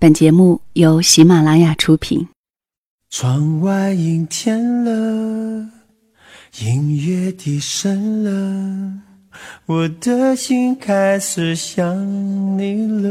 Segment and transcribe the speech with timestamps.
[0.00, 2.28] 本节目由喜马拉雅出品。
[3.10, 5.70] 窗外阴天了，
[6.60, 8.92] 音乐低声了，
[9.66, 11.96] 我的心开始想
[12.56, 13.10] 你了。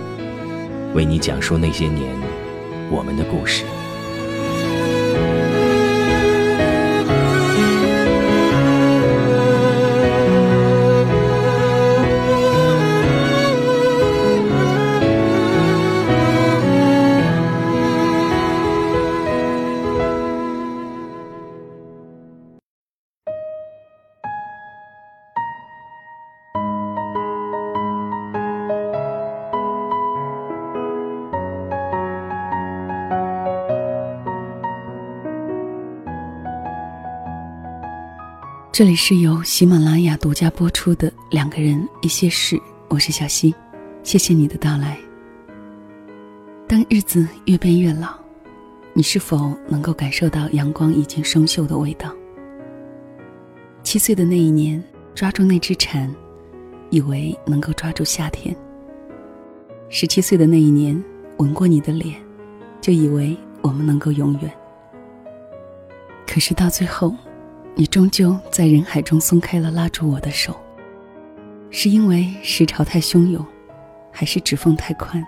[0.93, 2.15] 为你讲述那些年
[2.89, 3.63] 我们的故事。
[38.81, 42.55] 这里是由喜马拉雅独家播出的《两个人一些事》，
[42.87, 43.53] 我是小溪，
[44.01, 44.97] 谢谢你的到来。
[46.67, 48.15] 当日子越变越老，
[48.93, 52.11] 你是否能够感受到阳光已经生锈的味道？
[53.83, 56.11] 七岁的那一年，抓住那只蝉，
[56.89, 58.51] 以为能够抓住夏天；
[59.89, 60.99] 十七岁的那一年，
[61.37, 62.19] 吻过你的脸，
[62.81, 64.51] 就以为我们能够永远。
[66.25, 67.15] 可是到最后。
[67.73, 70.55] 你终究在人海中松开了拉住我的手，
[71.69, 73.43] 是因为时潮太汹涌，
[74.11, 75.25] 还是指缝太宽？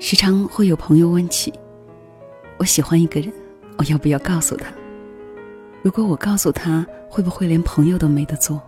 [0.00, 1.52] 时常会有朋友问起，
[2.56, 3.32] 我喜欢一个人，
[3.78, 4.72] 我要不要告诉他？
[5.82, 8.60] 如果我告诉他，会不会连朋友都没得做？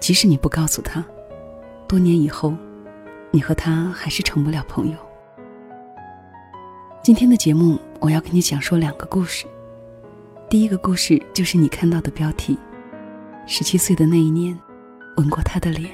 [0.00, 1.02] 即使你不告诉他，
[1.86, 2.52] 多年以后，
[3.30, 4.96] 你和他还是成不了朋友。
[7.02, 9.46] 今天的节目，我要给你讲述两个故事。
[10.50, 12.56] 第一个故事就是你看到的标题：
[13.46, 14.58] 十七岁的那一年，
[15.18, 15.90] 吻过他的脸，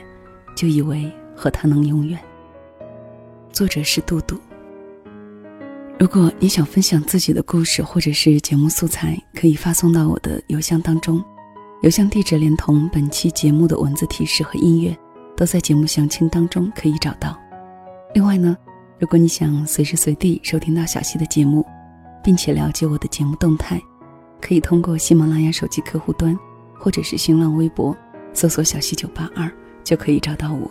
[0.54, 2.16] 就以为和他能永远。
[3.52, 4.38] 作者是杜杜。
[5.98, 11.20] 如果你想分享自己的故事或者是节目素材，可以发送到我的邮箱当中，
[11.82, 14.96] 邮箱地址连同本期节目的文字提示和音乐，
[15.36, 17.36] 都在节目详情当中可以找到。
[18.14, 18.56] 另外呢，
[19.00, 21.66] 如果你想随时随地收听到小溪的节目，
[22.22, 23.82] 并且了解我的节目动态。
[24.46, 26.38] 可以通过喜马拉雅手机客户端，
[26.74, 27.96] 或者是新浪微博，
[28.34, 29.50] 搜索“小溪九八二”，
[29.82, 30.70] 就可以找到我。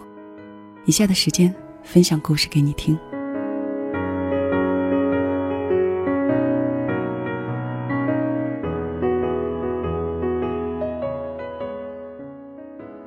[0.85, 1.51] 以下的时间
[1.81, 2.95] 分享故事给你听。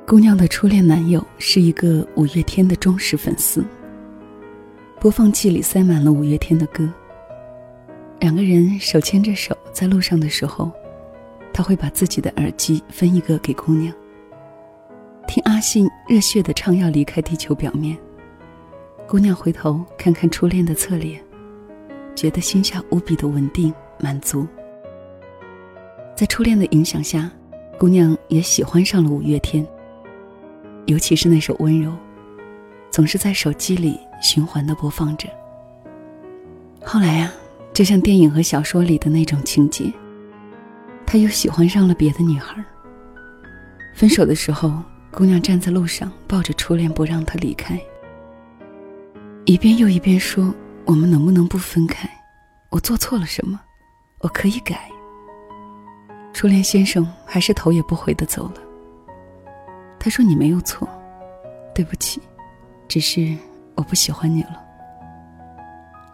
[0.04, 3.65] 姑娘的初恋男友是一个五月天的忠实粉丝，
[5.00, 6.93] 播放器里塞满了五月天的歌。
[8.19, 10.73] 两个人手牵着手在路上的时候，
[11.53, 13.93] 他会把自己的耳机分一个给姑娘，
[15.29, 17.95] 听阿信热血的唱要离开地球表面。
[19.07, 21.23] 姑娘回头看看初恋的侧脸，
[22.15, 24.47] 觉得心下无比的稳定满足。
[26.17, 27.31] 在初恋的影响下，
[27.79, 29.63] 姑娘也喜欢上了五月天，
[30.87, 31.91] 尤其是那首《温柔》，
[32.91, 35.29] 总是在手机里循环的播放着。
[36.83, 37.31] 后来呀。
[37.77, 39.93] 就像电影和小说里的那种情节，
[41.05, 42.65] 他又喜欢上了别的女孩。
[43.95, 47.78] 分手的时候，姑娘站在路上抱着初恋不让他离开，
[49.45, 50.55] 一遍又一遍说
[50.87, 52.09] ：“我们能不能不分开？
[52.71, 53.61] 我做错了什么？
[54.21, 54.91] 我可以改。”
[56.33, 58.55] 初恋先生还是头也不回的走了。
[59.99, 60.89] 他说：“你没有错，
[61.75, 62.22] 对不起，
[62.89, 63.37] 只是
[63.75, 64.65] 我不喜欢你了。”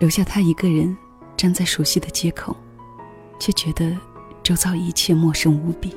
[0.01, 0.97] 留下他一个人。
[1.43, 2.57] 站在熟悉的街口，
[3.37, 3.99] 却觉得
[4.45, 5.93] 周遭一切陌生无比。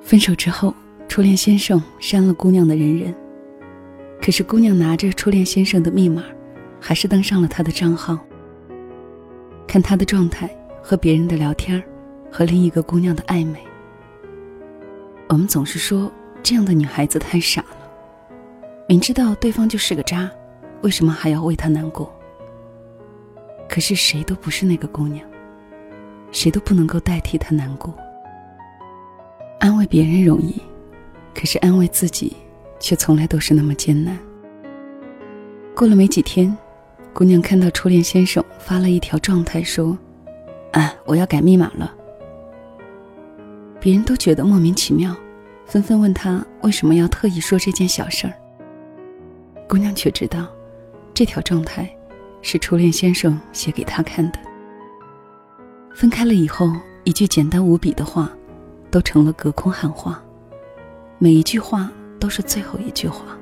[0.00, 0.72] 分手之后，
[1.08, 3.12] 初恋先生删了姑娘的人人，
[4.22, 6.22] 可是姑娘拿着初恋先生的密码，
[6.80, 8.16] 还是登上了他的账号。
[9.66, 10.48] 看他的状态
[10.80, 11.82] 和别人的聊天
[12.30, 13.58] 和另一个姑娘的暧昧。
[15.28, 16.08] 我们总是说
[16.40, 17.88] 这样的女孩子太傻了，
[18.88, 20.30] 明知道对方就是个渣，
[20.82, 22.14] 为什么还要为他难过？
[23.68, 25.24] 可是谁都不是那个姑娘，
[26.32, 27.94] 谁都不能够代替她难过。
[29.60, 30.60] 安慰别人容易，
[31.34, 32.36] 可是安慰自己，
[32.80, 34.18] 却从来都是那么艰难。
[35.74, 36.56] 过了没几天，
[37.12, 39.96] 姑娘看到初恋先生发了一条状态，说
[40.72, 41.94] ：“啊，我要改密码了。”
[43.80, 45.14] 别人都觉得莫名其妙，
[45.66, 48.32] 纷纷问他为什么要特意说这件小事儿。
[49.68, 50.46] 姑娘却知道，
[51.12, 51.88] 这条状态
[52.42, 54.38] 是初恋先生写给他看的。
[55.94, 56.72] 分开了以后，
[57.04, 58.30] 一句简单无比的话，
[58.90, 60.22] 都成了隔空喊话，
[61.18, 61.90] 每一句话
[62.20, 63.36] 都是最后一句话。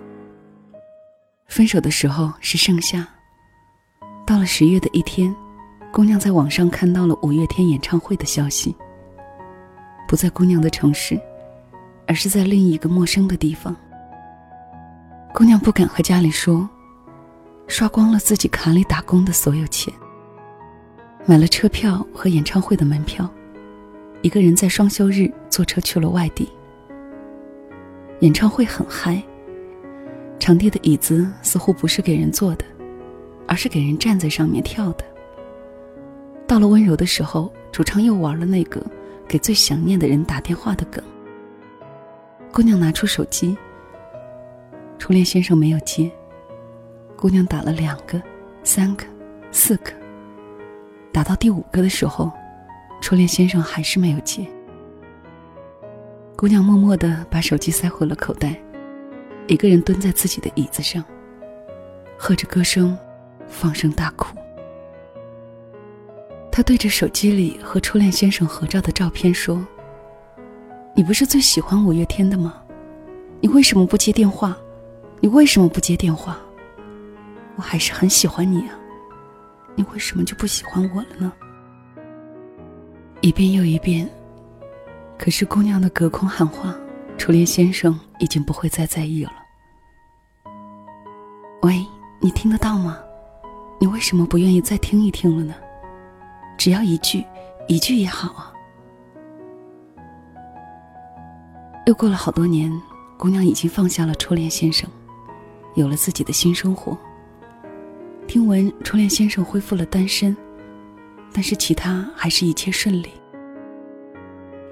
[1.49, 3.07] 分手的时候是盛夏，
[4.27, 5.35] 到了十月的一天，
[5.93, 8.75] 姑娘在网上看到了五月天演唱会的消息。
[10.09, 11.21] 不在姑娘的城市，
[12.07, 13.75] 而是在另一个陌生的地方。
[15.35, 16.69] 姑娘不敢和家里说，
[17.67, 19.93] 刷光了自己卡里打工的所有钱，
[21.25, 23.29] 买了车票和演唱会的门票，
[24.23, 26.49] 一个人在双休日坐车去了外地。
[28.21, 29.23] 演唱会很嗨，
[30.39, 32.65] 场地的椅子似乎不是给人坐的，
[33.47, 35.05] 而是给人站在上面跳的。
[36.47, 38.83] 到了温柔的时候，主唱又玩了那个。
[39.29, 41.03] 给最想念的人打电话的梗。
[42.53, 43.57] 姑娘拿出手机，
[45.01, 46.09] 初恋先生没有接。
[47.17, 48.21] 姑娘打了两个、
[48.63, 49.05] 三个、
[49.51, 49.91] 四个，
[51.11, 52.31] 打到第五个的时候，
[53.01, 54.47] 初恋先生还是没有接。
[56.37, 58.55] 姑娘默默的把手机塞回了口袋，
[59.47, 61.03] 一个人蹲在自己的椅子上，
[62.19, 62.97] 和着歌声，
[63.49, 64.37] 放声大哭。
[66.53, 69.67] 他对着手机里和初恋先生合照的照片说
[70.95, 72.63] ：“你不是最喜欢五月天的吗？
[73.41, 74.55] 你为什么不接电话？
[75.21, 76.39] 你为什么不接电话？
[77.57, 78.79] 我还是很喜欢你啊，
[79.75, 81.33] 你为什么就不喜欢我了呢？”
[83.23, 84.09] 一遍又一遍，
[85.19, 86.75] 可是姑娘的隔空喊话，
[87.17, 89.33] 初恋先生已经不会再在意了。
[91.63, 91.85] 喂，
[92.21, 92.99] 你听得到吗？
[93.81, 95.55] 你为什么不愿意再听一听了呢？
[96.57, 97.25] 只要一句，
[97.69, 98.53] 一句也好啊。
[101.87, 102.71] 又过了好多年，
[103.17, 104.89] 姑娘已经放下了初恋先生，
[105.75, 106.97] 有了自己的新生活。
[108.37, 110.37] 听闻初恋先生恢复了单身，
[111.33, 113.09] 但是其他还是一切顺利。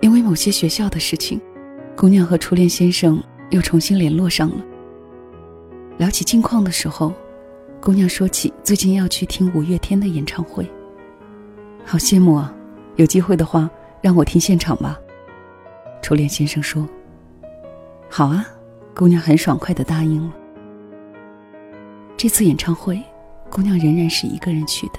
[0.02, 1.40] 因为某些学校的事情，
[1.96, 4.62] 姑娘和初恋先生又重新联络上了。
[5.96, 7.14] 聊起近况的时候，
[7.80, 10.70] 姑娘说起最近要去听五月天的演唱会。
[11.86, 12.54] 好羡慕啊！
[12.96, 13.70] 有机会的话，
[14.02, 15.00] 让我听现场吧。
[16.02, 16.86] 初恋先生说
[18.10, 18.44] ：“好啊。”
[18.94, 20.34] 姑娘很爽快的答应了。
[22.14, 23.02] 这次演唱会，
[23.54, 24.98] 姑娘仍然是一个人去的。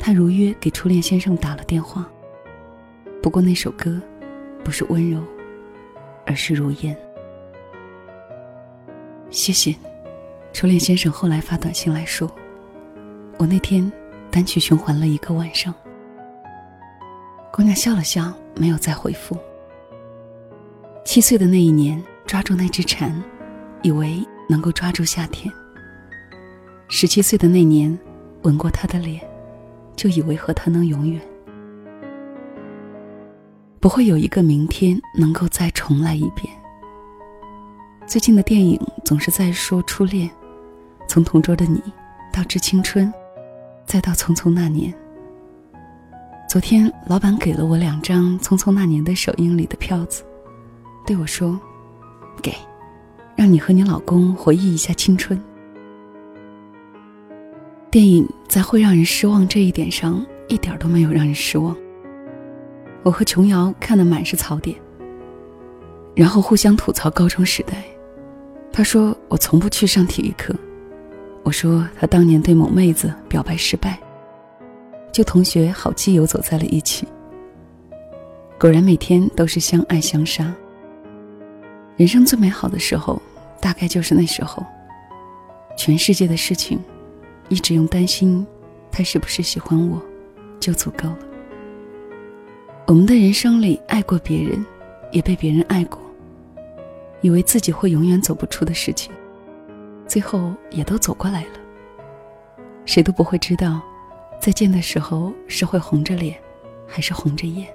[0.00, 2.10] 她如约给初恋先生打了电话。
[3.22, 4.02] 不过那首歌，
[4.64, 5.22] 不是温柔，
[6.26, 6.98] 而是如烟。
[9.30, 9.72] 谢谢，
[10.52, 12.28] 初恋先生后来发短信来说
[13.38, 13.90] ：“我那天。”
[14.32, 15.74] 单曲循环了一个晚上，
[17.52, 19.36] 姑娘笑了笑，没有再回复。
[21.04, 23.12] 七岁的那一年，抓住那只蝉，
[23.82, 25.52] 以为能够抓住夏天；
[26.92, 27.96] 十七岁的那年，
[28.42, 29.22] 吻过他的脸，
[29.94, 31.20] 就以为和他能永远。
[33.78, 36.52] 不会有一个明天能够再重来一遍。
[38.08, 40.28] 最近的电影总是在说初恋，
[41.06, 41.80] 从同桌的你
[42.32, 43.10] 到致青春。
[43.86, 44.92] 再到《匆匆那年》，
[46.48, 50.24] 昨天老板给了我两张《匆匆那年》的首映礼的票子，
[51.06, 51.58] 对我说
[52.42, 52.52] ：“给，
[53.34, 55.40] 让你和你老公回忆一下青春。”
[57.90, 61.76] 电影在会让人失望这一点上一点都没有让人失望。
[63.02, 64.76] 我和琼瑶看的满是槽点，
[66.14, 67.82] 然后互相吐槽高中时代。
[68.72, 70.54] 他说我从不去上体育课。
[71.42, 73.98] 我说他当年对某妹子表白失败，
[75.10, 77.08] 就同学好基友走在了一起。
[78.56, 80.54] 果然每天都是相爱相杀。
[81.96, 83.20] 人生最美好的时候，
[83.60, 84.64] 大概就是那时候。
[85.76, 86.78] 全世界的事情，
[87.50, 88.46] 一直用担心
[88.90, 90.00] 他是不是喜欢我，
[90.58, 91.18] 就足够了。
[92.86, 94.64] 我们的人生里爱过别人，
[95.12, 96.00] 也被别人爱过，
[97.20, 99.12] 以为自己会永远走不出的事情。
[100.06, 101.50] 最后也都走过来了。
[102.84, 103.80] 谁都不会知道，
[104.40, 106.36] 再见的时候是会红着脸，
[106.86, 107.68] 还是红着眼，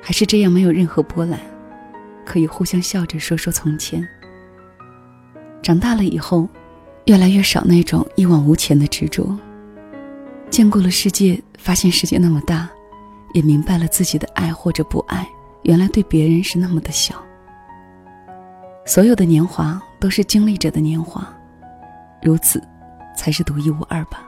[0.00, 1.40] 还是这样没有任何波澜，
[2.24, 4.06] 可以互相笑着说说从前。
[5.60, 6.48] 长大了以后，
[7.08, 9.34] 越来越少那种一往无前的执着。
[10.50, 12.68] 见过了世界，发现世界那么大，
[13.32, 15.26] 也明白了自己的爱或者不爱，
[15.62, 17.14] 原来对别人是那么的小。
[18.84, 21.26] 所有的年华都是经历者的年华，
[22.22, 22.62] 如此，
[23.16, 24.22] 才是独一无二吧。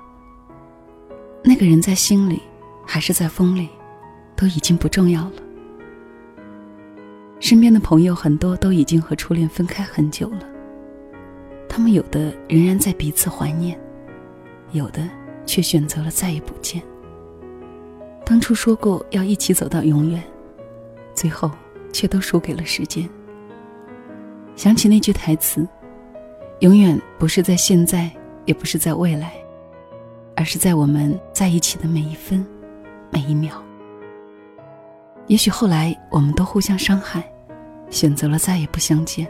[1.44, 2.40] 那个人在心里，
[2.86, 3.68] 还是在风里，
[4.34, 5.32] 都已经不重要了。
[7.40, 10.49] 身边的朋友很多都已经和初恋分开很久了，
[11.70, 13.78] 他们有的仍然在彼此怀念，
[14.72, 15.08] 有的
[15.46, 16.82] 却选择了再也不见。
[18.26, 20.20] 当初说过要一起走到永远，
[21.14, 21.48] 最后
[21.92, 23.08] 却都输给了时间。
[24.56, 25.66] 想起那句台词
[26.58, 28.10] ：“永远不是在现在，
[28.46, 29.32] 也不是在未来，
[30.34, 32.44] 而是在我们在一起的每一分、
[33.10, 33.62] 每一秒。”
[35.28, 37.22] 也许后来我们都互相伤害，
[37.90, 39.26] 选择了再也不相见，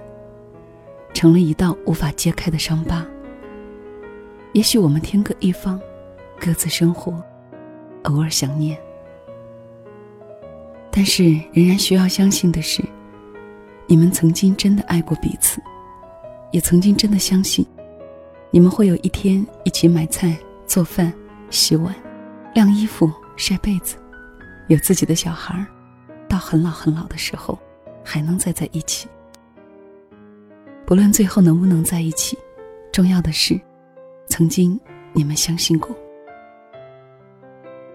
[1.13, 3.07] 成了一道无法揭开的伤疤。
[4.53, 5.81] 也许我们天各一方，
[6.39, 7.23] 各自生活，
[8.05, 8.79] 偶尔想念。
[10.91, 12.83] 但是仍然需要相信的是。
[13.87, 15.61] 你们曾经真的爱过彼此，
[16.53, 17.67] 也曾经真的相信，
[18.53, 21.13] 你们会有一天一起买菜、做饭、
[21.51, 21.93] 洗碗、
[22.55, 23.97] 晾衣服、晒被子，
[24.69, 25.67] 有自己的小孩，
[26.29, 27.59] 到很老很老的时候，
[28.05, 29.09] 还能再在一起。
[30.91, 32.37] 不论最后能不能在一起，
[32.91, 33.57] 重要的是，
[34.27, 34.77] 曾经
[35.13, 35.97] 你们相信过。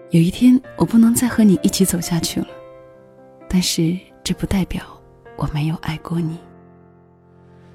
[0.08, 2.46] 有一天我不能再和你一起走下去了，
[3.50, 4.82] 但是这不代表。
[5.36, 6.38] 我没有爱过你，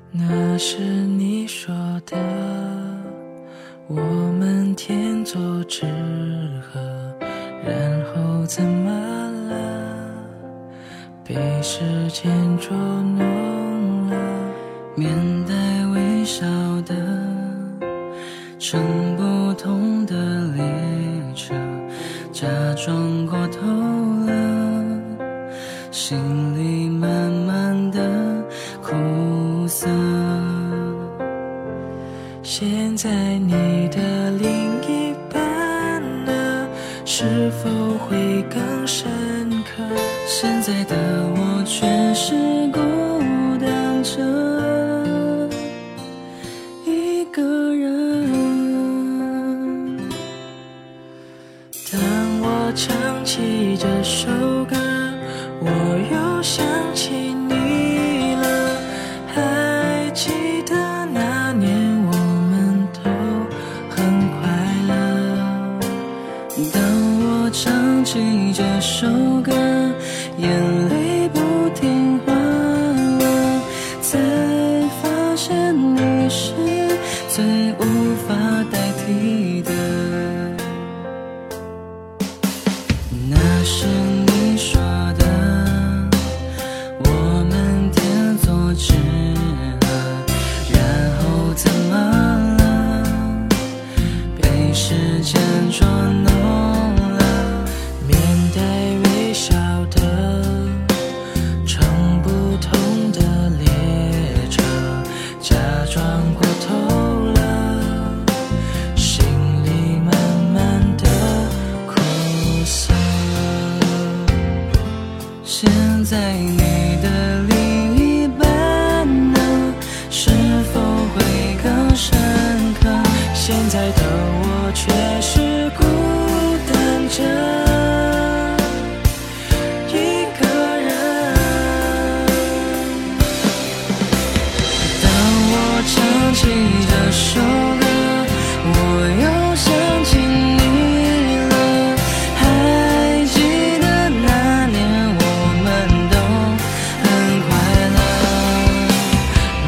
[0.10, 1.72] 那是你说
[2.08, 2.18] 的。
[3.86, 4.02] 我
[4.40, 5.86] 们天作之
[6.64, 6.80] 合，
[7.64, 8.90] 然后怎么
[9.48, 10.16] 了？
[11.24, 13.22] 被时间捉弄，
[15.02, 15.18] 面
[15.48, 15.56] 带
[15.88, 16.46] 微笑
[16.86, 16.94] 的，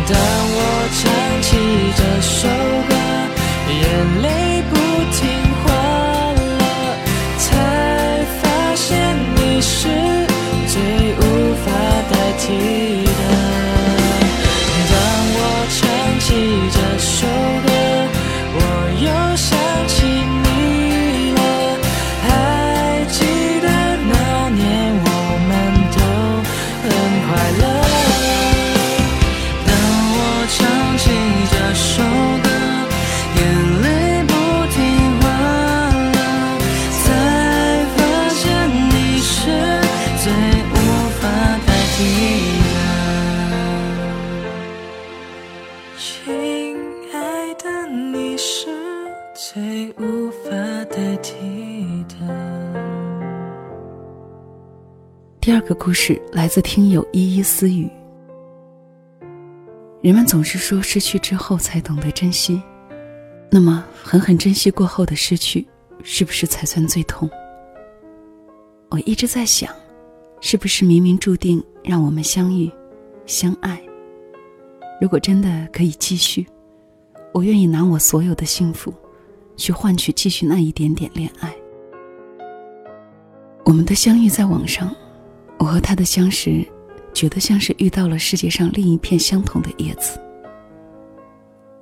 [0.05, 0.59] 当我
[0.99, 1.01] 唱
[1.41, 1.47] 起
[1.95, 2.47] 这首
[2.89, 2.93] 歌
[3.69, 3.81] 眼
[4.21, 4.27] 泪
[4.69, 4.73] 不
[5.11, 5.21] 听
[5.63, 5.65] 话
[6.33, 6.63] 了
[7.37, 7.45] 才
[8.41, 9.87] 发现你是
[10.67, 10.75] 最
[11.15, 11.71] 无法
[12.11, 13.02] 代替。
[49.51, 50.51] 最无法
[50.85, 51.35] 代替
[52.07, 52.15] 的。
[55.41, 57.91] 第二个故事来自听友依依私语。
[60.01, 62.61] 人们总是说失去之后才懂得珍惜，
[63.51, 65.67] 那么狠狠珍惜过后的失去，
[66.03, 67.29] 是不是才算最痛？
[68.91, 69.75] 我一直在想，
[70.39, 72.71] 是不是冥冥注定让我们相遇、
[73.25, 73.77] 相爱？
[75.01, 76.47] 如果真的可以继续，
[77.33, 78.93] 我愿意拿我所有的幸福，
[79.55, 81.53] 去换取继续那一点点恋爱。
[83.65, 84.93] 我们的相遇在网上，
[85.59, 86.65] 我和他的相识。
[87.13, 90.19] 觉得像是遇到了世界上另一片相同的叶子，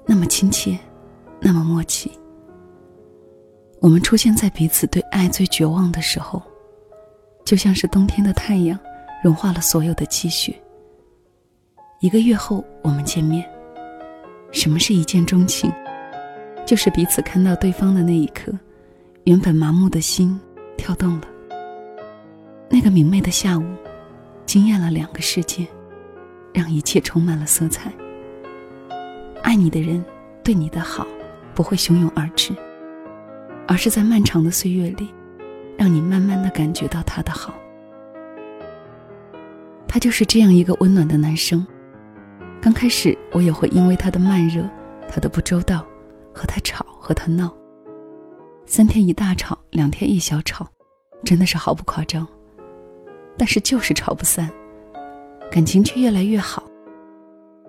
[0.05, 0.77] 那么亲切，
[1.39, 2.11] 那么默契。
[3.79, 6.43] 我们出现在彼此对爱最绝望的时候，
[7.45, 8.77] 就像是冬天的太阳，
[9.23, 10.53] 融化了所有的积雪。
[12.01, 13.49] 一个月后，我们见面。
[14.51, 15.71] 什么是一见钟情？
[16.71, 18.49] 就是彼此看到对方的那一刻，
[19.25, 20.39] 原本麻木的心
[20.77, 21.27] 跳动了。
[22.69, 23.65] 那个明媚的下午。
[24.45, 25.67] 惊艳了两个世界，
[26.53, 27.91] 让一切充满了色彩。
[29.43, 30.03] 爱你的人
[30.43, 31.05] 对你的好
[31.53, 32.53] 不会汹涌而至，
[33.67, 35.13] 而是在漫长的岁月里，
[35.77, 37.53] 让你慢慢的感觉到他的好。
[39.89, 41.67] 他就是这样一个温暖的男生。
[42.61, 44.63] 刚开始我也会因为他的慢热、
[45.09, 45.85] 他的不周到，
[46.33, 47.53] 和他吵和他闹。
[48.65, 50.67] 三天一大吵，两天一小吵，
[51.23, 52.27] 真的是毫不夸张。
[53.37, 54.49] 但是就是吵不散，
[55.51, 56.63] 感情却越来越好。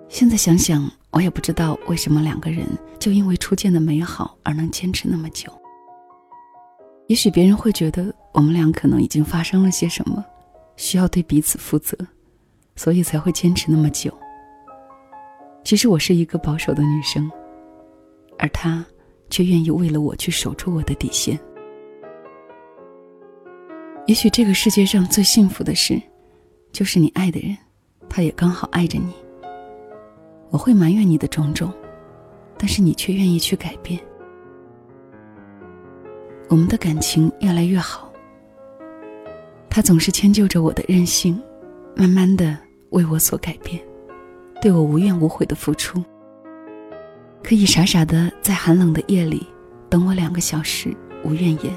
[0.08, 2.66] 现在想想，我也不知道为什么两个人
[2.98, 5.50] 就因为初见的美好而能坚持那么久。
[7.06, 10.22] 也许别人会觉得我们俩可能已经发生了些什么，
[10.76, 11.96] 需要对彼此负责，
[12.76, 14.12] 所以才会坚持那么久。
[15.64, 17.30] 其实我是一个保守的女生，
[18.38, 18.84] 而他
[19.30, 21.38] 却愿意为了我去守住我的底线。
[24.06, 26.00] 也许这个世界上最幸福的事，
[26.72, 27.56] 就是你爱的人，
[28.08, 29.12] 他也刚好爱着你。
[30.50, 31.72] 我会埋怨你的种种，
[32.58, 33.98] 但是你却愿意去改变。
[36.48, 38.12] 我们的感情越来越好。
[39.70, 41.40] 他总是迁就着我的任性，
[41.96, 42.58] 慢慢的
[42.90, 43.80] 为我所改变，
[44.60, 46.04] 对我无怨无悔的付出。
[47.42, 49.46] 可以傻傻的在寒冷的夜里
[49.90, 51.74] 等我两个小时，无怨言。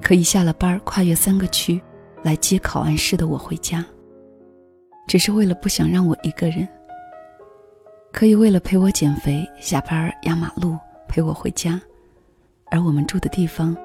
[0.00, 1.80] 可以下了班跨越三个区，
[2.22, 3.84] 来接考完试的我回家。
[5.06, 6.66] 只是为了不想让我一个人。
[8.12, 10.76] 可以为了陪我减肥，下班压马路
[11.08, 11.80] 陪我回家，
[12.70, 13.76] 而我们住的地方，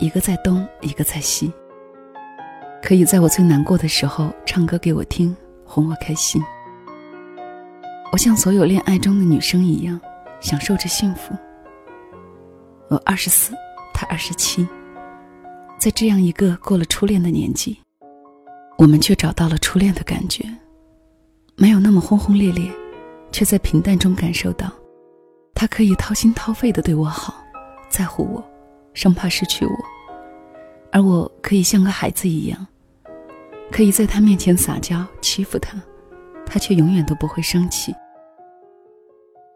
[0.00, 1.52] 一个在东，一个在西。
[2.82, 6.42] 可以在我最难过的时候唱歌给我听，哄我开心。
[8.12, 9.98] 我像所有恋爱中的女生一样，
[10.40, 11.32] 享受着幸福。
[12.88, 13.54] 我二十四，
[13.94, 14.66] 他二十七。
[15.78, 17.78] 在这样一个过了初恋的年纪，
[18.76, 20.44] 我们却找到了初恋的感觉，
[21.56, 22.68] 没有那么轰轰烈烈，
[23.30, 24.70] 却在平淡中感受到，
[25.54, 27.34] 他可以掏心掏肺的对我好，
[27.88, 28.44] 在乎我，
[28.92, 29.72] 生怕失去我，
[30.90, 32.66] 而我可以像个孩子一样，
[33.70, 35.80] 可以在他面前撒娇欺负他，
[36.52, 37.94] 他却永远都不会生气，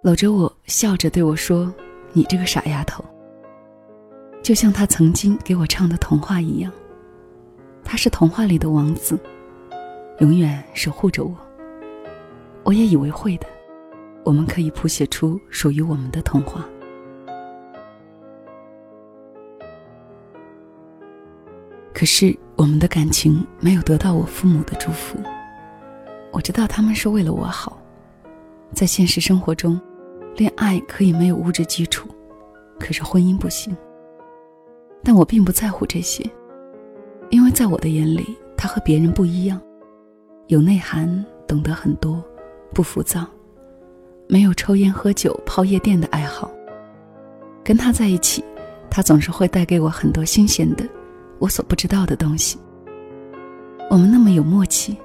[0.00, 1.74] 搂着我笑着对我说
[2.14, 3.04] ：“你这个傻丫头。”
[4.44, 6.70] 就像他曾经给我唱的童话一样，
[7.82, 9.18] 他是童话里的王子，
[10.20, 11.36] 永远守护着我。
[12.62, 13.46] 我也以为会的，
[14.22, 16.64] 我们可以谱写出属于我们的童话。
[21.92, 25.18] 可是我们的感情没有得到我父母的祝福。
[26.34, 27.78] 我知道他们是为了我好，
[28.72, 29.80] 在现实生活中，
[30.34, 32.08] 恋爱可以没有物质基础，
[32.80, 33.74] 可是婚姻不行。
[35.04, 36.28] 但我并不在乎这些，
[37.30, 39.60] 因为在我的眼里，他和别人不一样，
[40.48, 42.20] 有内涵，懂得很多，
[42.74, 43.24] 不浮躁，
[44.28, 46.50] 没有抽烟喝酒泡夜店的爱好。
[47.62, 48.44] 跟他在一起，
[48.90, 50.84] 他总是会带给我很多新鲜的，
[51.38, 52.58] 我所不知道的东西。
[53.88, 54.98] 我们那么有默契，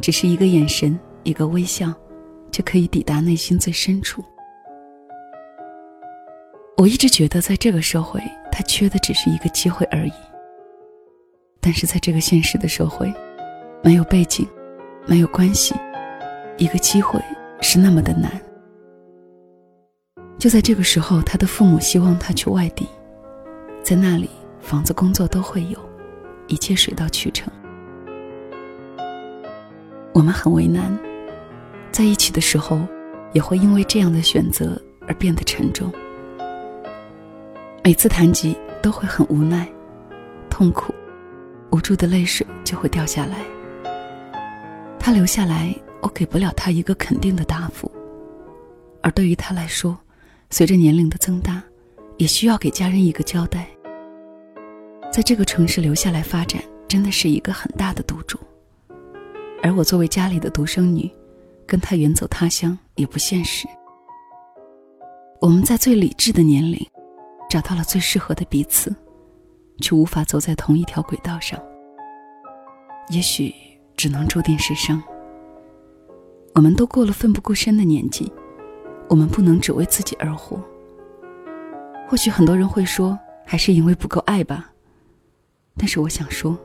[0.00, 1.92] 只是一个眼神，一个微笑，
[2.50, 4.24] 就可以抵达内心最深处。
[6.76, 8.20] 我一直觉得，在这个社会。
[8.50, 10.12] 他缺的只是一个机会而已。
[11.60, 13.14] 但是在这个现实的社会，
[13.84, 14.44] 没有背景，
[15.06, 15.76] 没有关系，
[16.56, 17.22] 一个机会
[17.60, 18.28] 是那么的难。
[20.40, 22.88] 就在这个时候，他的父母希望他去外地，
[23.80, 24.28] 在那里
[24.60, 25.78] 房子、工作都会有，
[26.48, 27.48] 一切水到渠成。
[30.18, 30.98] 我们很为难，
[31.92, 32.80] 在一起的时候，
[33.32, 34.76] 也会因为这样的选择
[35.06, 35.92] 而变得沉重。
[37.84, 39.68] 每次谈及，都会很无奈、
[40.50, 40.92] 痛苦、
[41.70, 43.36] 无助的泪水就会掉下来。
[44.98, 47.88] 他留下来，我给不了他一个肯定的答复。
[49.04, 49.96] 而对于他来说，
[50.50, 51.62] 随着年龄的增大，
[52.16, 53.68] 也需要给家人一个交代。
[55.12, 58.36] 在这个城市留下来发展，真的是一个很大的赌注。
[59.62, 61.10] 而我作为家里的独生女，
[61.66, 63.66] 跟他远走他乡也不现实。
[65.40, 66.78] 我们在最理智的年龄，
[67.50, 68.94] 找到了最适合的彼此，
[69.80, 71.58] 却无法走在同一条轨道上。
[73.10, 73.54] 也许
[73.96, 75.02] 只能注定是伤。
[76.54, 78.30] 我们都过了奋不顾身的年纪，
[79.08, 80.60] 我们不能只为自己而活。
[82.08, 84.72] 或许很多人会说，还是因为不够爱吧。
[85.76, 86.58] 但是我想说，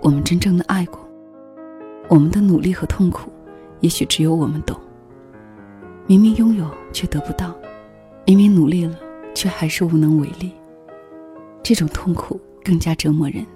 [0.00, 1.01] 我们真正的爱过，
[2.12, 3.32] 我们的努力和痛苦，
[3.80, 4.78] 也许只有我们懂。
[6.06, 7.56] 明明拥有却得不到，
[8.26, 8.94] 明明努力了
[9.34, 10.52] 却还是无能为力，
[11.62, 13.46] 这种痛苦更加折磨人。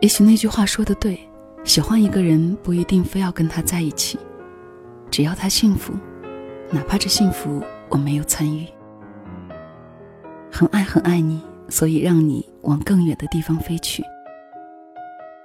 [0.00, 1.20] 也许那句话说的对，
[1.62, 4.18] 喜欢一个人不一定非要跟他在一起，
[5.10, 5.92] 只要他幸福，
[6.70, 8.66] 哪怕这幸福我没有参与。
[10.50, 11.42] 很爱很爱你。
[11.70, 14.04] 所以让你往更远的地方飞去。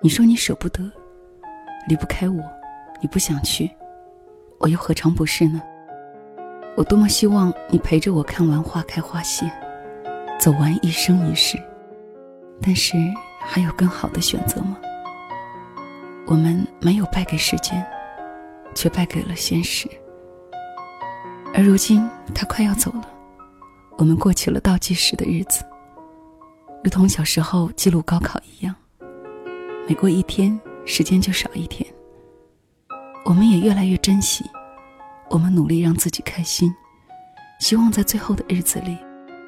[0.02, 0.84] 你说你舍不得，
[1.88, 2.44] 离不开我，
[3.02, 3.70] 你不想去，
[4.60, 5.62] 我又何尝不是呢？
[6.76, 9.52] 我多么希望你陪着我看完花开花谢，
[10.40, 11.58] 走完一生一世。
[12.62, 12.96] 但是
[13.40, 14.78] 还有更好的选择吗？
[16.28, 17.86] 我们没有败给时间，
[18.76, 19.90] 却败给了现实。
[21.54, 23.10] 而如今他快要走了，
[23.98, 25.64] 我们过起了倒计时的日子。
[26.84, 28.76] 如同小时候记录高考一样，
[29.88, 30.58] 每过一天，
[30.90, 31.88] 时间就少一天。
[33.24, 34.44] 我们也越来越珍惜，
[35.30, 36.74] 我们努力让自己开心，
[37.60, 38.98] 希望在最后的日子里，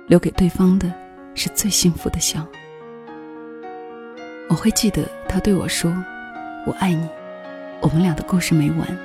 [0.07, 0.93] 留给对方的
[1.33, 2.45] 是最幸福的笑。
[4.49, 5.91] 我会记得他对我说
[6.67, 7.09] ：“我爱你。”
[7.81, 8.97] 我们俩的故事没完。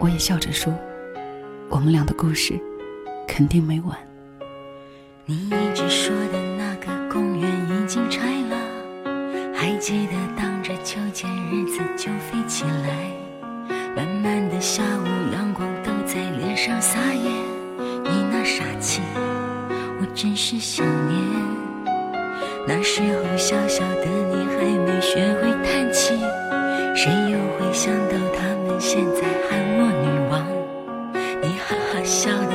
[0.00, 0.74] 我也笑着说
[1.70, 2.60] ：“我们俩的故事
[3.28, 3.96] 肯定没完。”
[5.26, 7.48] 你一直说的那个公园。
[7.70, 8.56] 已经拆了，
[9.52, 13.10] 还记得当这秋千日子就飞起来。
[13.96, 17.28] 慢慢的下午阳光都在脸上撒野，
[18.04, 19.02] 你那傻气，
[20.00, 21.18] 我真是想念。
[22.68, 26.14] 那时候小小的你还没学会叹气，
[26.94, 30.46] 谁又会想到他们现在喊我女王？
[31.42, 32.54] 你哈哈笑的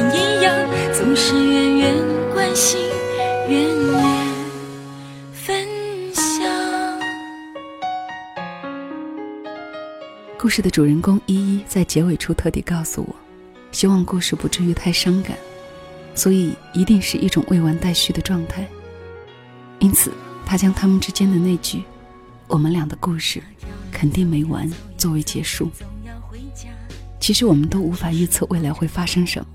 [10.51, 13.15] 故事的主人公依依在结尾处特地告诉我，
[13.71, 15.37] 希望故事不至于太伤感，
[16.13, 18.67] 所以一定是一种未完待续的状态。
[19.79, 20.11] 因此，
[20.45, 21.81] 他将他们之间的那句
[22.49, 23.41] “我们俩的故事
[23.93, 25.71] 肯定没完”作为结束。
[27.17, 29.47] 其实，我们都无法预测未来会发生什么。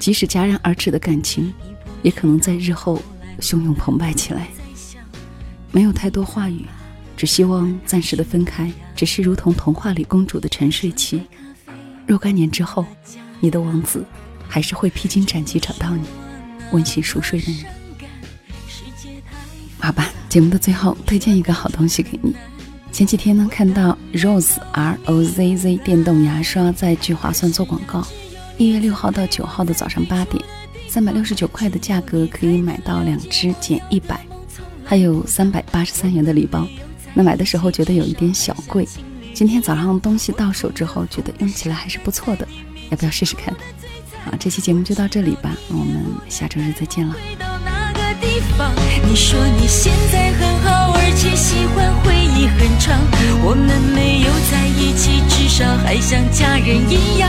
[0.00, 1.54] 即使戛然而止的感情，
[2.02, 3.00] 也可能在日后
[3.38, 4.48] 汹涌澎湃起来。
[5.70, 6.64] 没有太多话语，
[7.16, 11.22] 只希望暂时的分开，只是如同童话里公主的沉睡期。
[12.06, 12.84] 若干年之后，
[13.40, 14.04] 你的王子
[14.48, 16.04] 还是会披荆斩棘找到你，
[16.72, 17.64] 温馨熟睡的你。
[19.78, 22.34] 好吧，节目的最后推荐一个好东西给你。
[22.92, 28.06] 前几天呢，看到 Rose R O Z Z 电动牙刷在聚划算做广告。
[28.58, 30.44] 一月六号到九号的早上八点，
[30.88, 34.24] 三百六十九块的价格可以买到两支减一百，
[34.84, 36.68] 还有三百八十三元的礼包。
[37.14, 38.86] 那买的时候觉得有一点小贵，
[39.34, 42.46] 今天早上东西到手之后，觉得用起来还是不错的，
[42.90, 43.54] 要不要试试看？
[44.24, 47.14] 好，这期节目就到这里吧，我们下周日再见了。
[48.20, 48.72] 地方。
[49.08, 52.96] 你说你现在很好，而且喜欢回忆很长。
[53.44, 57.28] 我们没有在一起，至少还像家人一样，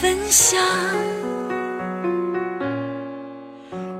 [0.00, 0.60] 分享。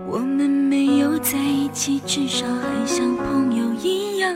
[0.09, 4.35] 我们没有在一起，至少还像朋友一样。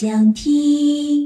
[0.00, 1.19] 想听。